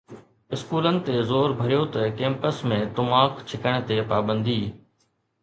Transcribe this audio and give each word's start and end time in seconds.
اسڪولن 0.55 0.95
تي 1.05 1.15
زور 1.31 1.49
ڀريو 1.59 1.83
ته 1.93 2.01
ڪيمپس 2.17 2.57
۾ 2.73 2.79
تماڪ 2.95 3.31
ڇڪڻ 3.49 3.73
تي 3.87 3.95
پابندي 4.11 4.59